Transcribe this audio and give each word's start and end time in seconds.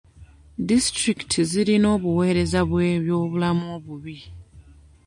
Disitulikiti 0.67 1.39
ziyina 1.49 1.87
obuweereza 1.95 2.59
bw'ebyobulamu 2.69 3.65
obubi. 3.75 4.17